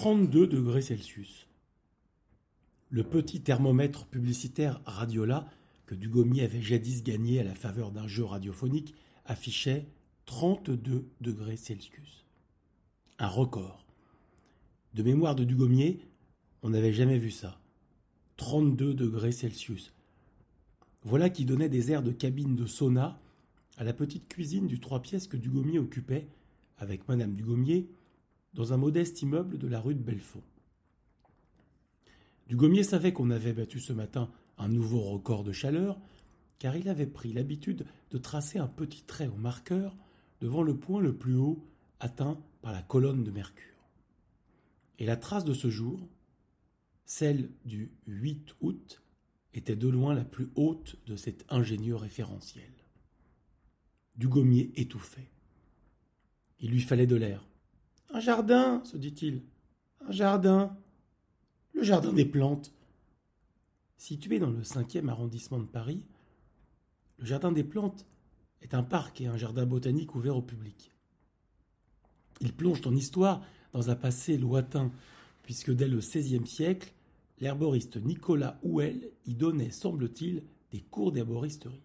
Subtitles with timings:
[0.00, 1.48] 32 degrés Celsius.
[2.88, 5.50] Le petit thermomètre publicitaire Radiola,
[5.86, 8.94] que Dugommier avait jadis gagné à la faveur d'un jeu radiophonique,
[9.24, 9.88] affichait
[10.26, 12.24] 32 degrés Celsius.
[13.18, 13.84] Un record.
[14.94, 15.98] De mémoire de Dugommier,
[16.62, 17.60] on n'avait jamais vu ça.
[18.36, 19.92] 32 degrés Celsius.
[21.02, 23.20] Voilà qui donnait des airs de cabine de sauna
[23.78, 26.28] à la petite cuisine du trois pièces que Dugommier occupait,
[26.78, 27.88] avec Madame Dugommier,
[28.54, 30.42] dans un modeste immeuble de la rue de Belfond.
[32.48, 35.98] Dugommier savait qu'on avait battu ce matin un nouveau record de chaleur,
[36.58, 39.94] car il avait pris l'habitude de tracer un petit trait au marqueur
[40.40, 41.64] devant le point le plus haut
[42.00, 43.64] atteint par la colonne de Mercure.
[44.98, 46.08] Et la trace de ce jour,
[47.04, 49.02] celle du 8 août,
[49.54, 52.70] était de loin la plus haute de cet ingénieux référentiel.
[54.16, 55.30] Dugommier étouffait.
[56.60, 57.46] Il lui fallait de l'air.
[58.10, 59.42] Un jardin, se dit-il.
[60.06, 60.76] Un jardin.
[61.74, 62.72] Le jardin des plantes.
[63.96, 66.04] Situé dans le cinquième arrondissement de Paris,
[67.18, 68.06] le jardin des plantes
[68.62, 70.92] est un parc et un jardin botanique ouvert au public.
[72.40, 73.42] Il plonge en histoire
[73.72, 74.92] dans un passé lointain,
[75.42, 76.92] puisque dès le XVIe siècle,
[77.40, 81.82] l'herboriste Nicolas Houel y donnait, semble-t-il, des cours d'herboristerie.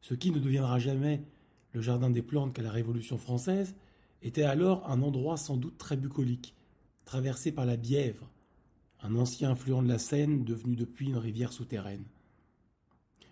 [0.00, 1.24] Ce qui ne deviendra jamais
[1.72, 3.74] le jardin des plantes qu'à la Révolution française
[4.22, 6.54] était alors un endroit sans doute très bucolique,
[7.04, 8.30] traversé par la Bièvre,
[9.00, 12.04] un ancien affluent de la Seine devenu depuis une rivière souterraine.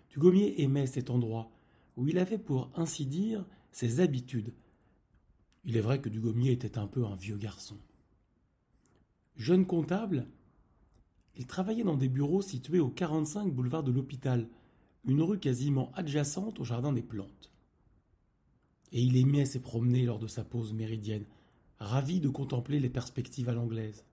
[0.09, 1.51] Dugommier aimait cet endroit,
[1.97, 4.53] où il avait pour ainsi dire ses habitudes.
[5.65, 7.77] Il est vrai que Dugommier était un peu un vieux garçon.
[9.35, 10.27] Jeune comptable,
[11.35, 14.47] il travaillait dans des bureaux situés au 45 boulevard de l'Hôpital,
[15.03, 17.51] une rue quasiment adjacente au jardin des plantes.
[18.91, 21.25] Et il aimait se promener lors de sa pause méridienne,
[21.79, 24.05] ravi de contempler les perspectives à l'anglaise.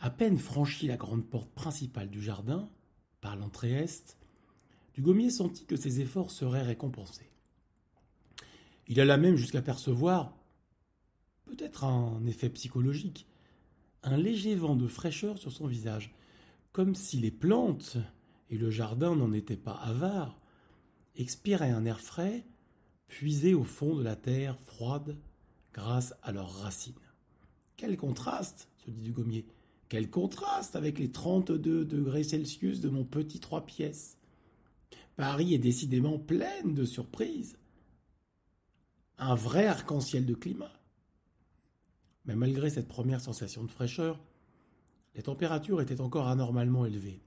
[0.00, 2.68] À peine franchi la grande porte principale du jardin,
[3.20, 4.16] par l'entrée est,
[4.94, 7.30] Dugommier sentit que ses efforts seraient récompensés.
[8.88, 10.36] Il alla même jusqu'à percevoir,
[11.46, 13.26] peut-être un effet psychologique,
[14.02, 16.12] un léger vent de fraîcheur sur son visage,
[16.72, 17.98] comme si les plantes,
[18.48, 20.40] et le jardin n'en étaient pas avares,
[21.14, 22.44] expiraient un air frais,
[23.10, 25.16] puisé au fond de la terre froide
[25.74, 26.94] grâce à leurs racines.
[27.76, 29.44] Quel contraste, se dit Dugommier,
[29.88, 34.16] quel contraste avec les 32 degrés Celsius de mon petit trois pièces.
[35.16, 37.58] Paris est décidément pleine de surprises.
[39.18, 40.72] Un vrai arc-en-ciel de climat.
[42.26, 44.20] Mais malgré cette première sensation de fraîcheur,
[45.16, 47.20] les températures étaient encore anormalement élevées.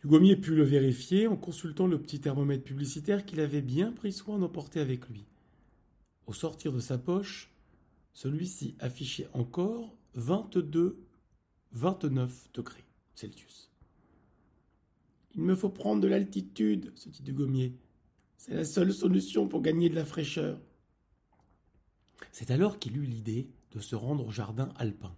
[0.00, 4.38] Dugommier put le vérifier en consultant le petit thermomètre publicitaire qu'il avait bien pris soin
[4.38, 5.26] d'emporter avec lui.
[6.26, 7.50] Au sortir de sa poche,
[8.14, 10.98] celui-ci affichait encore 22,
[11.72, 12.84] 29 degrés
[13.14, 13.70] Celsius.
[15.34, 17.74] Il me faut prendre de l'altitude, se dit Dugommier.
[18.38, 20.58] C'est la seule solution pour gagner de la fraîcheur.
[22.32, 25.14] C'est alors qu'il eut l'idée de se rendre au jardin alpin.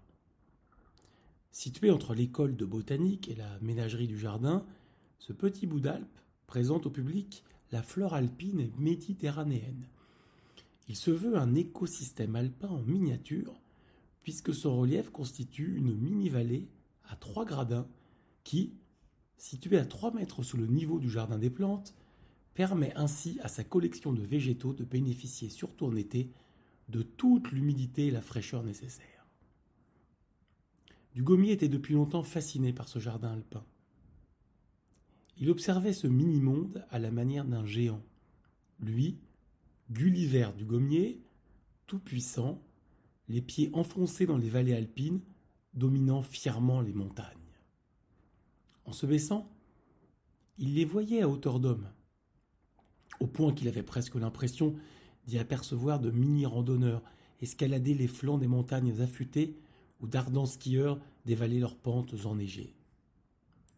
[1.53, 4.65] Situé entre l'école de botanique et la ménagerie du jardin,
[5.19, 9.87] ce petit bout d'Alpe présente au public la flore alpine méditerranéenne.
[10.89, 13.61] Il se veut un écosystème alpin en miniature,
[14.23, 16.69] puisque son relief constitue une mini-vallée
[17.05, 17.87] à trois gradins
[18.45, 18.73] qui,
[19.37, 21.95] située à trois mètres sous le niveau du jardin des plantes,
[22.55, 26.31] permet ainsi à sa collection de végétaux de bénéficier surtout en été
[26.89, 29.12] de toute l'humidité et la fraîcheur nécessaires.
[31.15, 33.65] Dugommier était depuis longtemps fasciné par ce jardin alpin.
[35.37, 38.03] Il observait ce mini-monde à la manière d'un géant.
[38.81, 39.19] Lui,
[39.91, 41.21] Gulliver Dugommier,
[41.87, 42.63] tout puissant,
[43.29, 45.21] les pieds enfoncés dans les vallées alpines,
[45.75, 47.27] dominant fièrement les montagnes.
[48.85, 49.51] En se baissant,
[50.59, 51.89] il les voyait à hauteur d'homme,
[53.21, 54.75] au point qu'il avait presque l'impression
[55.27, 57.03] d'y apercevoir de mini-randonneurs
[57.41, 59.57] escalader les flancs des montagnes affûtées
[60.03, 62.75] où d'ardents skieurs dévalaient leurs pentes enneigées.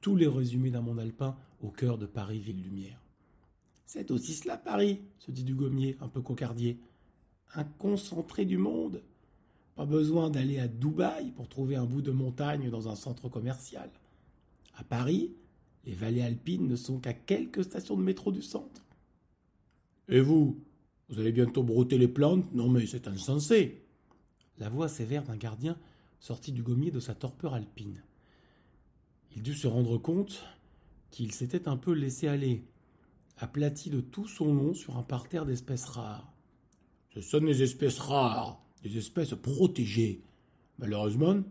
[0.01, 3.01] Tous les résumés d'un monde alpin au cœur de Paris Ville-Lumière.
[3.87, 6.81] C'est aussi cela Paris, se dit Dugommier, un peu cocardier.
[7.55, 9.03] Un concentré du monde.
[9.77, 13.91] Pas besoin d'aller à Dubaï pour trouver un bout de montagne dans un centre commercial.
[14.77, 15.33] À Paris,
[15.85, 18.85] les vallées alpines ne sont qu'à quelques stations de métro du centre.
[20.09, 20.59] Et vous
[21.09, 22.53] Vous allez bientôt brouter les plantes?
[22.55, 23.85] Non mais c'est insensé.
[24.59, 25.77] La voix sévère d'un gardien
[26.25, 28.03] sortit du gommier de sa torpeur alpine.
[29.37, 30.43] Il dut se rendre compte
[31.11, 32.65] qu'il s'était un peu laissé aller,
[33.37, 36.33] aplati de tout son long sur un parterre d'espèces rares.
[37.13, 40.23] Ce sont des espèces rares, des espèces protégées.
[40.79, 41.43] Malheureusement,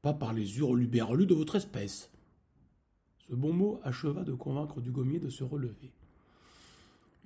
[0.00, 2.10] pas par les hurluberlus de votre espèce.
[3.28, 5.92] Ce bon mot acheva de convaincre Dugommier de se relever.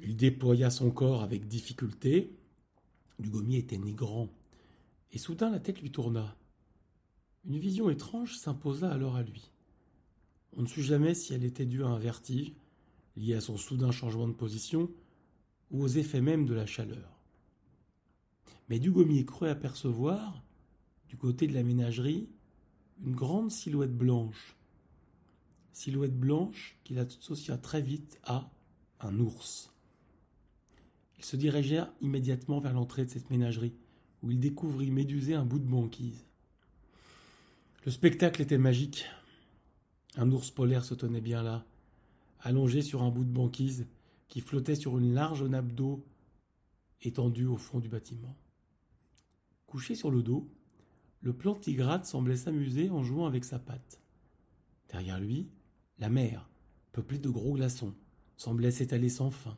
[0.00, 2.36] Il déploya son corps avec difficulté.
[3.20, 4.28] Dugommier était né grand,
[5.12, 6.34] et soudain la tête lui tourna.
[7.44, 9.50] Une vision étrange s'imposa alors à lui.
[10.56, 12.52] On ne sut jamais si elle était due à un vertige,
[13.16, 14.90] lié à son soudain changement de position,
[15.70, 17.18] ou aux effets mêmes de la chaleur.
[18.68, 20.42] Mais Dugommier crut apercevoir,
[21.08, 22.28] du côté de la ménagerie,
[23.04, 24.56] une grande silhouette blanche.
[25.72, 28.50] Silhouette blanche qu'il associa très vite à
[29.00, 29.72] un ours.
[31.18, 33.74] Il se dirigea immédiatement vers l'entrée de cette ménagerie,
[34.22, 36.27] où il découvrit médusé un bout de banquise.
[37.84, 39.06] Le spectacle était magique.
[40.16, 41.64] Un ours polaire se tenait bien là,
[42.40, 43.86] allongé sur un bout de banquise
[44.26, 46.04] qui flottait sur une large nappe d'eau
[47.02, 48.36] étendue au fond du bâtiment.
[49.66, 50.50] Couché sur le dos,
[51.20, 54.00] le plantigrade semblait s'amuser en jouant avec sa patte.
[54.88, 55.48] Derrière lui,
[55.98, 56.48] la mer,
[56.92, 57.94] peuplée de gros glaçons,
[58.36, 59.56] semblait s'étaler sans fin.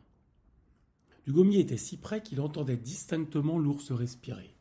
[1.26, 4.54] Dugommier était si près qu'il entendait distinctement l'ours respirer.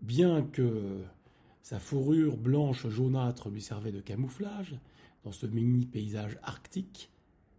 [0.00, 1.04] Bien que
[1.68, 4.74] sa fourrure blanche jaunâtre lui servait de camouflage
[5.22, 7.10] dans ce mini paysage arctique,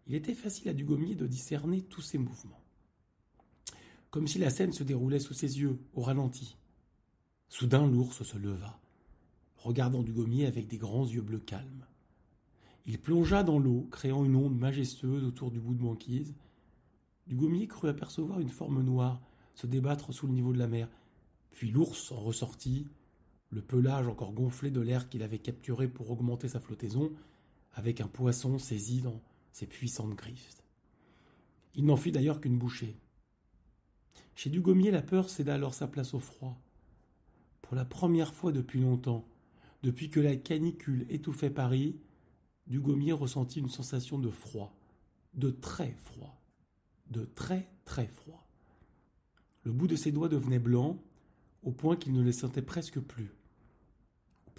[0.07, 2.59] il était facile à Dugommier de discerner tous ses mouvements.
[4.09, 6.57] Comme si la scène se déroulait sous ses yeux, au ralenti.
[7.49, 8.79] Soudain l'ours se leva,
[9.57, 11.85] regardant Dugommier avec des grands yeux bleus calmes.
[12.87, 16.33] Il plongea dans l'eau, créant une onde majestueuse autour du bout de banquise.
[17.27, 19.21] Dugommier crut apercevoir une forme noire
[19.53, 20.89] se débattre sous le niveau de la mer.
[21.51, 22.87] Puis l'ours en ressortit,
[23.51, 27.11] le pelage encore gonflé de l'air qu'il avait capturé pour augmenter sa flottaison,
[27.73, 30.61] avec un poisson saisi dans ses puissantes griffes.
[31.75, 32.97] Il n'en fit d'ailleurs qu'une bouchée.
[34.35, 36.61] Chez Dugommier, la peur céda alors sa place au froid.
[37.61, 39.27] Pour la première fois depuis longtemps,
[39.83, 41.99] depuis que la canicule étouffait Paris,
[42.67, 44.75] Dugommier ressentit une sensation de froid,
[45.33, 46.41] de très froid,
[47.09, 48.47] de très très froid.
[49.63, 51.01] Le bout de ses doigts devenait blanc,
[51.63, 53.31] au point qu'il ne les sentait presque plus.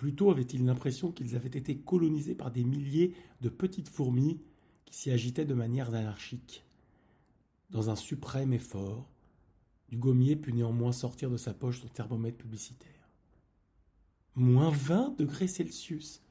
[0.01, 3.13] Plutôt avait-il l'impression qu'ils avaient été colonisés par des milliers
[3.43, 4.41] de petites fourmis
[4.87, 6.65] qui s'y agitaient de manière anarchique.
[7.69, 9.11] Dans un suprême effort,
[9.91, 13.11] Dugommier put néanmoins sortir de sa poche son thermomètre publicitaire.
[14.37, 16.23] Moins vingt degrés Celsius.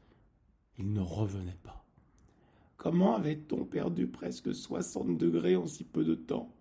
[0.79, 1.85] Il ne revenait pas.
[2.75, 6.55] Comment avait-on perdu presque soixante degrés en si peu de temps?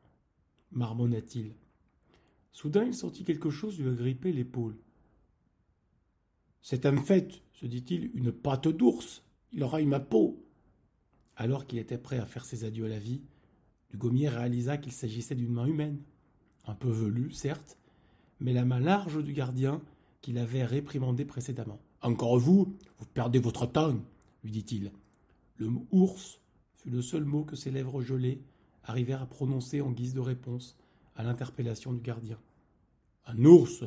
[0.73, 1.55] Marmonna-t-il.
[2.53, 4.77] Soudain, il sentit quelque chose lui agripper l'épaule.
[6.61, 9.23] C'est un fait, se dit-il, une pâte d'ours.
[9.53, 10.45] Il aura eu ma peau.
[11.37, 13.23] Alors qu'il était prêt à faire ses adieux à la vie,
[13.91, 16.03] Dugommier réalisa qu'il s'agissait d'une main humaine.
[16.67, 17.79] Un peu velue, certes,
[18.41, 19.81] mais la main large du gardien
[20.21, 21.81] qu'il avait réprimandé précédemment.
[22.03, 23.97] Encore vous, vous perdez votre temps,
[24.45, 24.93] lui dit-il.
[25.57, 26.41] Le mot ours
[26.77, 28.43] fut le seul mot que ses lèvres gelées
[28.85, 30.77] arrivèrent à prononcer en guise de réponse
[31.17, 32.39] à l'interpellation du gardien.
[33.27, 33.85] Un ours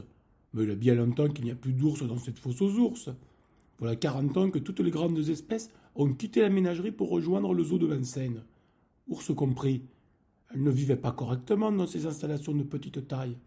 [0.53, 3.09] Mais il a bien longtemps qu'il n'y a plus d'ours dans cette fosse aux ours.
[3.79, 7.63] Voilà quarante ans que toutes les grandes espèces ont quitté la ménagerie pour rejoindre le
[7.63, 8.43] zoo de Vincennes.
[9.07, 9.83] Ours compris.
[10.53, 13.37] Elles ne vivaient pas correctement dans ces installations de petite taille.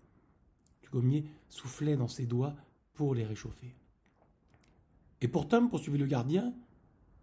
[0.83, 2.55] Dugommier soufflait dans ses doigts
[2.95, 3.75] pour les réchauffer.
[5.21, 6.55] Et pourtant, poursuivit le gardien,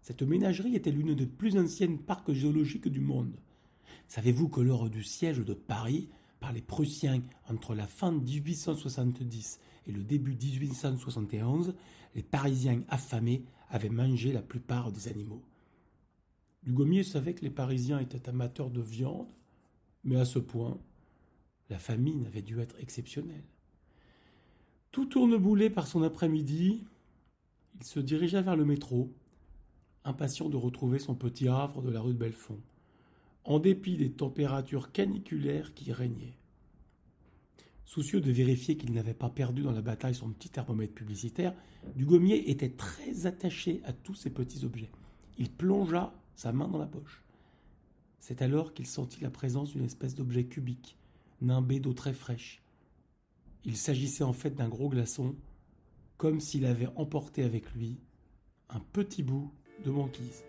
[0.00, 3.36] cette ménagerie était l'une des plus anciennes parcs géologiques du monde.
[4.08, 6.08] Savez-vous que lors du siège de Paris
[6.42, 11.74] par les Prussiens entre la fin de 1870 et le début 1871,
[12.16, 15.42] les Parisiens affamés avaient mangé la plupart des animaux.
[16.64, 19.28] Dugommier savait que les Parisiens étaient amateurs de viande,
[20.02, 20.78] mais à ce point,
[21.70, 23.44] la famine avait dû être exceptionnelle.
[24.90, 26.84] Tout tourneboulé par son après-midi,
[27.80, 29.14] il se dirigea vers le métro,
[30.04, 32.60] impatient de retrouver son petit havre de la rue de Belfond,
[33.44, 36.36] en dépit des températures caniculaires qui régnaient.
[37.84, 41.54] Soucieux de vérifier qu'il n'avait pas perdu dans la bataille son petit thermomètre publicitaire,
[41.96, 44.90] Dugommier était très attaché à tous ces petits objets.
[45.38, 47.24] Il plongea sa main dans la poche.
[48.18, 50.96] C'est alors qu'il sentit la présence d'une espèce d'objet cubique,
[51.40, 52.62] nimbé d'eau très fraîche,
[53.64, 55.36] il s'agissait en fait d'un gros glaçon,
[56.16, 57.98] comme s'il avait emporté avec lui
[58.68, 59.52] un petit bout
[59.84, 60.44] de banquise.